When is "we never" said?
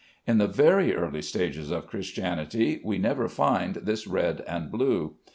2.83-3.27